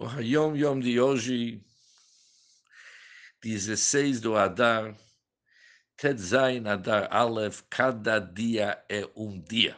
[0.00, 1.60] O Hayom Yom de hoje,
[3.42, 4.96] 16 do Adar,
[5.96, 9.76] Tetzain Adar Aleph, cada dia é um dia.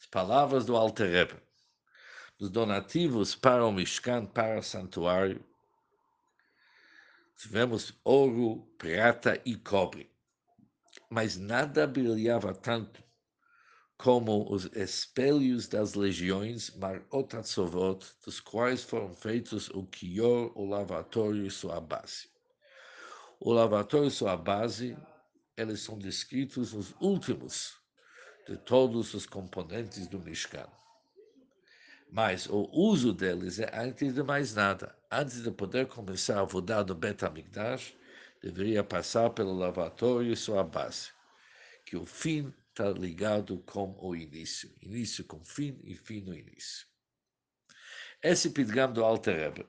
[0.00, 1.42] As palavras do Alter Rebbe.
[2.40, 5.44] Os donativos para o Mishkan, para o santuário,
[7.36, 10.10] tivemos ouro, prata e cobre.
[11.10, 13.03] Mas nada brilhava tanto
[13.96, 21.46] como os espelhos das legiões Marot Atzovot, dos quais foram feitos o Kior, o lavatório
[21.46, 22.28] e sua base.
[23.38, 24.96] O lavatório e sua base,
[25.56, 27.76] eles são descritos nos últimos
[28.46, 30.66] de todos os componentes do Mishkan.
[32.10, 34.94] Mas o uso deles é antes de mais nada.
[35.10, 37.94] Antes de poder começar a vodar do Bet HaMikdash,
[38.42, 41.10] deveria passar pelo lavatório e sua base,
[41.84, 44.68] que o fim está ligado com o início.
[44.82, 46.86] Início com fim e fim no início.
[48.20, 49.66] Esse pidgam do Alter Rebbe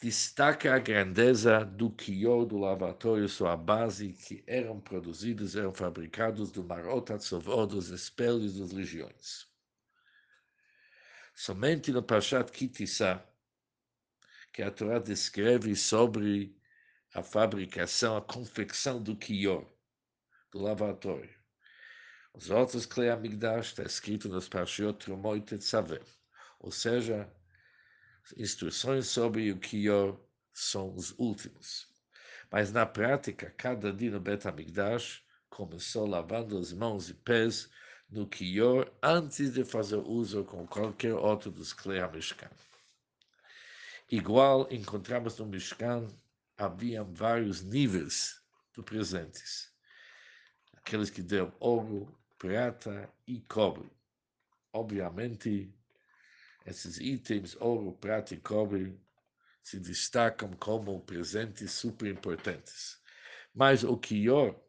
[0.00, 6.62] destaca a grandeza do quior do lavatório, sua base, que eram produzidos, eram fabricados do
[6.62, 9.48] Marot Atzovot, dos espelhos das legiões.
[11.34, 13.22] Somente no Pashat Kitissa,
[14.52, 16.56] que a Torá descreve sobre
[17.14, 19.66] a fabricação, a confecção do quior,
[20.50, 21.38] do lavatório.
[22.32, 26.02] Os outros Klei Amigdash está escrito nos Parshiot Trumot Tetzaveh,
[26.60, 27.30] ou seja,
[28.36, 30.18] instruções sobre o Kior
[30.52, 31.88] são os últimos.
[32.50, 37.68] Mas na prática, cada dia no Bet Amigdash começou lavando as mãos e pés
[38.08, 42.50] no Kior antes de fazer uso com qualquer outro dos Klei Mishkan.
[44.10, 46.08] Igual encontramos no Mishkan,
[46.56, 48.40] havia vários níveis
[48.76, 49.70] de presentes
[50.90, 53.88] aqueles que dão ouro, prata e cobre.
[54.72, 55.72] Obviamente,
[56.66, 59.00] esses itens, ouro, prata e cobre,
[59.62, 63.00] se destacam como presentes super importantes.
[63.54, 64.60] Mas o quior,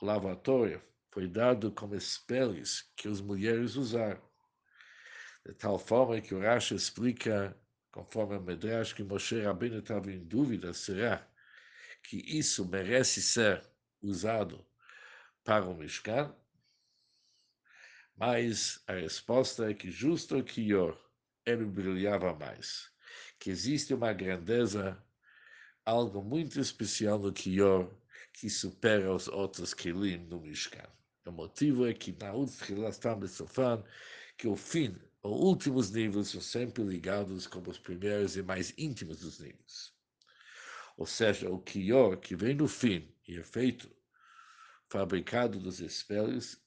[0.00, 4.22] o lavatório, foi dado como espelhos que as mulheres usaram.
[5.44, 7.60] De tal forma que o Rashi explica,
[7.90, 11.28] conforme a Medrash, que Moshe Rabbeinu estava em dúvida, será
[12.04, 13.73] que isso merece ser
[14.04, 14.64] usado
[15.42, 16.34] para o Mishkan,
[18.16, 20.98] mas a resposta é que justo o Kior
[21.44, 22.90] ele brilhava mais,
[23.38, 25.02] que existe uma grandeza,
[25.84, 27.92] algo muito especial no Kior
[28.32, 30.88] que supera os outros Kilim no Mishkan.
[31.26, 32.90] O motivo é que na última
[33.28, 33.82] Sofan,
[34.36, 39.20] que o fim, os últimos níveis são sempre ligados com os primeiros e mais íntimos
[39.20, 39.93] dos níveis.
[40.96, 43.90] Ou seja, o Kior que vem no fim e é feito
[44.88, 46.60] fabricado dos espelhos,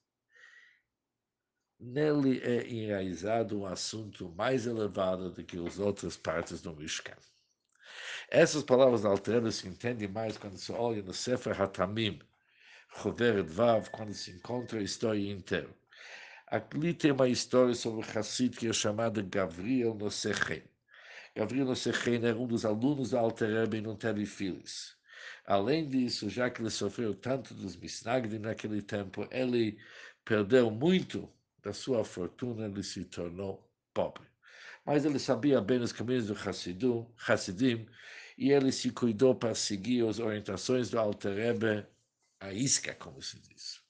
[1.79, 7.15] nele é enraizado um assunto mais elevado do que as outras partes do Mishkan.
[8.29, 12.19] Essas palavras alternas se entendem mais quando se olha no Sefer Hatamim,
[13.01, 15.69] Chover Vav, quando se encontra a história inteira.
[16.47, 20.63] Aqui tem uma história sobre o Hassid que é chamado Gavriel Nosechen.
[21.37, 24.97] Gavriel Nosechen era um dos alunos da Alter Rebbe no Telefilis.
[25.45, 29.77] Além disso, já que ele sofreu tanto dos Misnagdim naquele tempo, ele
[30.25, 31.31] perdeu muito
[31.61, 34.25] da sua fortuna, ele se tornou pobre.
[34.83, 37.87] Mas ele sabia bem os caminhos do Hassidim, Hassidim
[38.35, 41.85] e ele se cuidou para seguir as orientações do Alter Rebbe,
[42.39, 43.86] a isca, como se diz.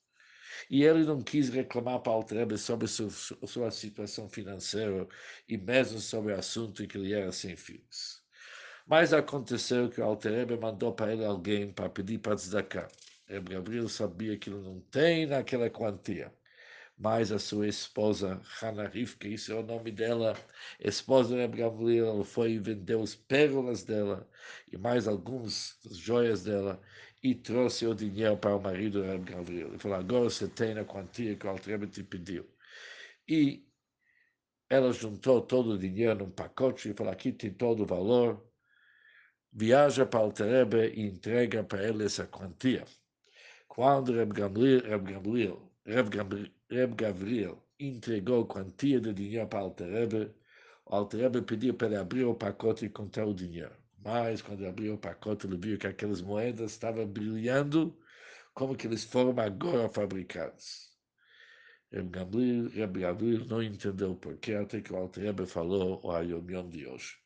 [0.70, 5.08] E ele não quis reclamar para o Alter Rebbe sobre sua, sua situação financeira
[5.48, 8.22] e mesmo sobre o assunto que ele era sem filhos.
[8.88, 12.88] Mas aconteceu que o Alterebe mandou para ele alguém para pedir para tzedakah.
[13.28, 16.34] Reb Gabriel sabia que ele não tem naquela quantia.
[16.98, 20.36] Mas a sua esposa, Hannah Rivka, isso é o nome dela,
[20.80, 24.28] esposa de Gabriel, foi e vendeu as pérolas dela
[24.72, 26.82] e mais algumas joias dela
[27.24, 29.68] e trouxe o dinheiro para o marido de Reb Gabriel.
[29.70, 32.46] Ele falou, agora você tem a quantia que o Alterebe te pediu.
[33.28, 33.66] E
[34.70, 38.46] ela juntou todo o dinheiro num pacote e falou, aqui tem todo o valor,
[39.52, 42.86] viaja para Alterebe e entrega para ele essa quantia.
[43.68, 50.32] Quando Reb Gabriel, Reb Gabriel, Reb Gabriel, Reb Gabriel entregou quantia de dinheiro para Alterebe,
[50.86, 53.76] o Alterebe pediu para ele abrir o pacote e contar o dinheiro.
[53.98, 57.98] Mas quando abriu o pacote, ele viu que aquelas moedas estavam brilhando
[58.54, 60.88] como que eles foram agora fabricados.
[61.92, 67.18] Reb Gabriel não entendeu porquê, até que o Alterebe falou o Ayomion de hoje.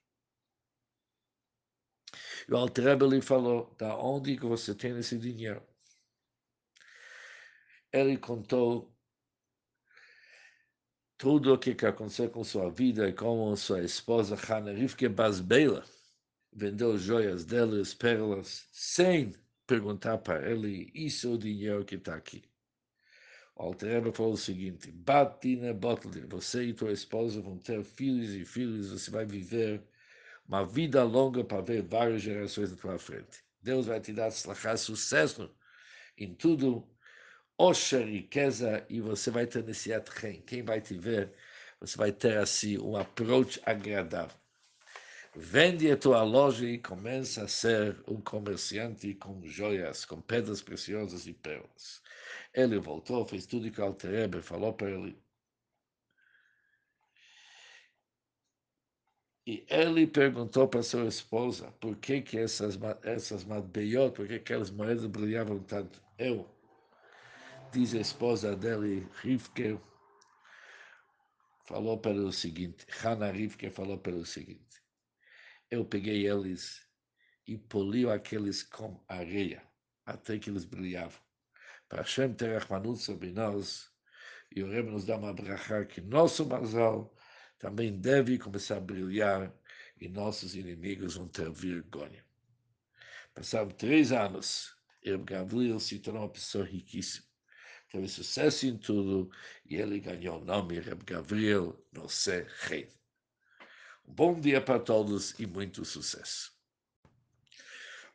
[2.47, 5.65] E o Altrebe lhe falou, da onde que você tem esse dinheiro?
[7.91, 8.93] Ele contou
[11.17, 15.85] tudo o que aconteceu com sua vida e como sua esposa Hannah Rivke Basbeila
[16.53, 19.33] vendeu joias dela, as pérolas, sem
[19.65, 22.43] perguntar para ele, isso é o dinheiro que está aqui.
[23.55, 28.43] O Altereba falou o seguinte, Batina Botlin, você e tua esposa vão ter filhos e
[28.43, 29.83] filhos, você vai viver
[30.47, 33.43] uma vida longa para ver várias gerações na tua frente.
[33.61, 35.55] Deus vai te dar sucesso
[36.17, 36.87] em tudo,
[37.57, 40.41] oxa, riqueza, e você vai ter nesse quem?
[40.41, 41.33] Quem vai te ver,
[41.79, 44.40] você vai ter assim um approach agradável.
[45.33, 51.25] Vende a tua loja e começa a ser um comerciante com joias, com pedras preciosas
[51.25, 52.01] e pérolas.
[52.53, 55.17] Ele voltou, fez tudo que Alterebe falou para ele.
[59.47, 64.69] E ele perguntou para sua esposa por que, que essas, essas madbeiot, por que aquelas
[64.69, 66.01] moedas brilhavam tanto.
[66.17, 66.47] Eu,
[67.71, 69.79] diz a esposa dele, Rivke,
[71.65, 74.80] falou para o seguinte, Hannah Rivke falou para o seguinte,
[75.71, 76.85] eu peguei eles
[77.47, 79.63] e poliu aqueles com areia,
[80.05, 81.19] até que eles brilhavam.
[81.87, 83.89] Para Hashem ter Rahmanut sobre nós,
[84.53, 87.15] e o Rebbe nos dá uma brachá que nosso mazal
[87.57, 89.53] também deve começar a brilhar
[89.99, 92.25] e nossos inimigos vão ter vergonha.
[93.33, 97.25] Passaram três anos, Reb Gabriel se tornou uma pessoa riquíssima.
[97.89, 99.31] Teve sucesso em tudo
[99.65, 103.00] e ele ganhou o nome Reb Gabriel Nosé Rei.
[104.13, 106.51] Bom dia para todos e muito sucesso.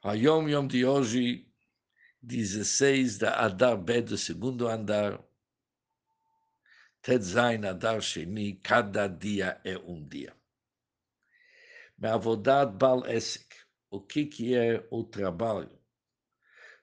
[0.03, 1.51] A Yom Yom de hoje
[2.21, 5.19] 16 da Adar B do segundo andar,
[7.01, 10.37] Tetzain Adar Sheni, cada dia é um dia.
[11.97, 13.57] Meavodad Bal Esek,
[13.89, 15.81] o que, que é o trabalho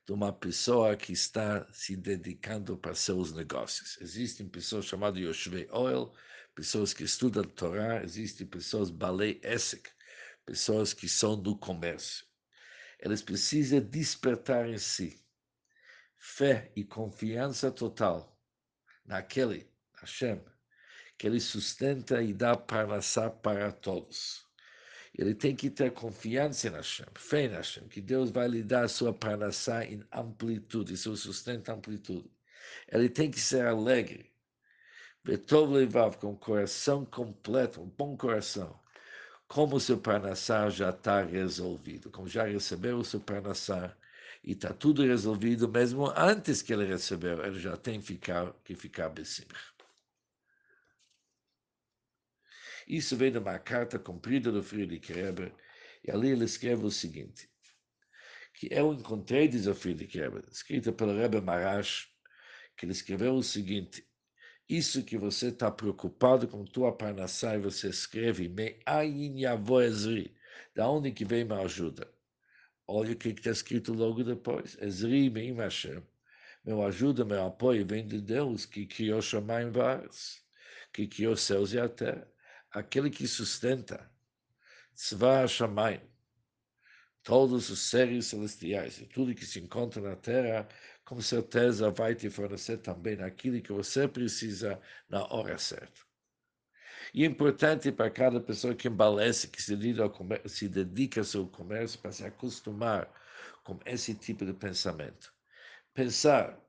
[0.08, 3.96] de uma pessoa que está se dedicando para seus negócios?
[4.02, 6.12] Existem pessoas chamadas Yoshvei Oil,
[6.56, 9.90] pessoas que estudam Torá, existem pessoas Balei Esek,
[10.46, 12.26] pessoas que são do comércio.
[13.00, 15.24] Eles precisam despertar em si
[16.18, 18.40] fé e confiança total
[19.06, 19.70] naquele
[20.00, 20.42] Hashem,
[21.18, 24.46] que ele sustenta e dá parnassá para todos.
[25.14, 28.86] Ele tem que ter confiança em Hashem, fé em Hashem, que Deus vai lhe dar
[28.86, 32.32] a sua parnassá em amplitude, seu sustento em amplitude.
[32.88, 34.33] Ele tem que ser alegre,
[35.26, 38.78] Betov Levav, com coração completo, um bom coração,
[39.48, 43.96] como o seu parnassá já está resolvido, como já recebeu o seu parnassá,
[44.44, 49.14] e está tudo resolvido mesmo antes que ele recebeu, ele já tem ficar, que ficar.
[52.86, 55.54] Isso vem de uma carta comprida do Friedrich Rebbe,
[56.04, 57.50] e ali ele escreve o seguinte,
[58.54, 62.12] que eu encontrei, diz o Friedrich Rebbe, escrita pelo Rebbe Marash,
[62.76, 64.06] que ele escreveu o seguinte,
[64.68, 68.80] isso que você está preocupado com tua parnassá e você escreve, me
[69.86, 70.34] ezri,
[70.74, 72.08] da onde que vem minha ajuda?
[72.88, 74.78] Olha o que está escrito logo depois.
[74.82, 76.04] Ezri Meim Hashem.
[76.66, 80.42] Meu ajuda, meu apoio vem de Deus, que criou Shamayim Vares,
[80.94, 82.28] que criou céus e a terra.
[82.72, 84.10] Aquele que sustenta
[84.96, 86.02] Tzva Shamayim,
[87.24, 90.68] todos os seres celestiais e tudo que se encontra na terra,
[91.06, 94.80] com certeza vai te fornecer também aquilo que você precisa
[95.10, 96.02] na hora certa.
[97.14, 101.22] E é importante para cada pessoa que embalece, que se dedica, ao comércio, se dedica
[101.22, 103.12] ao seu comércio, para se acostumar
[103.64, 105.34] com esse tipo de pensamento.
[105.94, 106.60] Pensar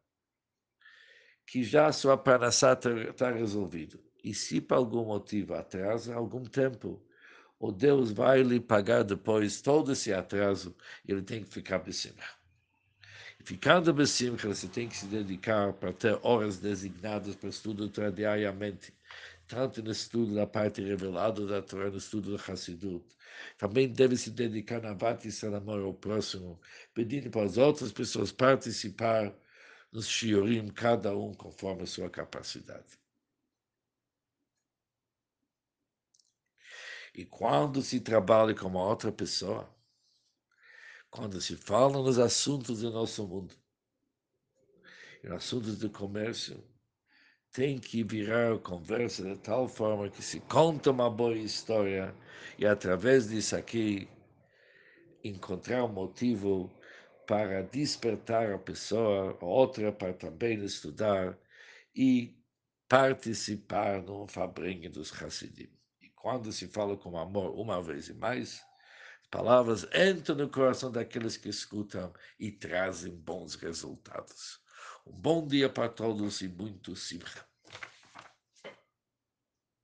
[1.46, 2.72] que já a sua panassá
[3.08, 4.02] está resolvido.
[4.22, 7.02] E se por algum motivo atrasa algum tempo,
[7.58, 10.76] o Deus vai lhe pagar depois todo esse atraso
[11.06, 12.22] e ele tem que ficar cima.
[13.44, 18.92] Ficando cima, você tem que se dedicar para ter horas designadas para estudo diariamente
[19.46, 23.04] tanto no estudo da parte revelada da Torá, no estudo do Hassidut.
[23.58, 26.58] Também deve se dedicar na Vatição amor ao próximo,
[26.94, 29.34] pedindo para as outras pessoas participar
[29.92, 32.98] nos shiurim, cada um conforme a sua capacidade.
[37.14, 39.72] E quando se trabalha com uma outra pessoa,
[41.14, 43.54] quando se fala nos assuntos do nosso mundo,
[45.23, 46.61] em assuntos de comércio,
[47.52, 52.12] tem que virar a conversa de tal forma que se conta uma boa história
[52.59, 54.09] e através disso aqui
[55.23, 56.68] encontrar um motivo
[57.28, 61.38] para despertar a pessoa, a outra para também estudar
[61.94, 62.37] e
[62.88, 65.71] participar no fabrinho dos Hassidim.
[66.02, 68.64] E quando se fala com amor uma vez e mais,
[69.34, 74.60] palavras entram no coração daqueles que escutam e trazem bons resultados.
[75.04, 77.44] Um bom dia para todos e muito simcha.